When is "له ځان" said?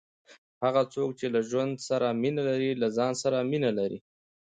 2.81-3.13